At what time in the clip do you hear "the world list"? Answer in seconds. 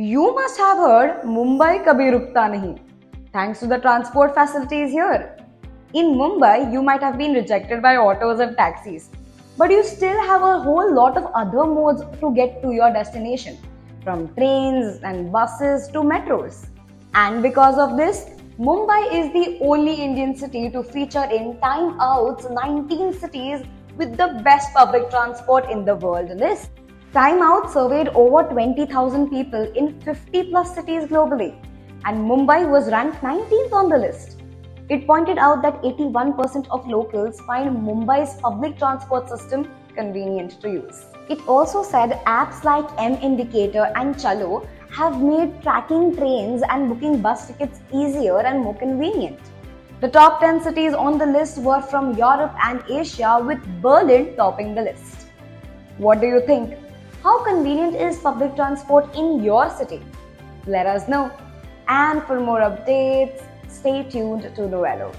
25.84-26.70